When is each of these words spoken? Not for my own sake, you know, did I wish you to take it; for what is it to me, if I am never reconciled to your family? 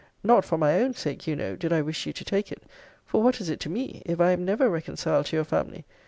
Not 0.23 0.43
for 0.43 0.57
my 0.57 0.79
own 0.81 0.95
sake, 0.95 1.27
you 1.27 1.35
know, 1.35 1.55
did 1.55 1.71
I 1.71 1.83
wish 1.83 2.07
you 2.07 2.13
to 2.13 2.25
take 2.25 2.51
it; 2.51 2.63
for 3.05 3.21
what 3.21 3.39
is 3.39 3.49
it 3.49 3.59
to 3.59 3.69
me, 3.69 4.01
if 4.03 4.19
I 4.19 4.31
am 4.31 4.43
never 4.43 4.67
reconciled 4.67 5.27
to 5.27 5.35
your 5.35 5.45
family? 5.45 5.85